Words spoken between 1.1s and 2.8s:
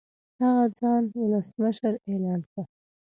ولسمشر اعلان کړ.